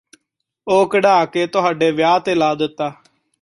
[0.67, 2.91] ਉਹ ਕੱਢਾਕੇ ਤੁਹਾਡੇ ਵਿਆਹ ਤੇ ਲਾ ਦਿੱਤਾ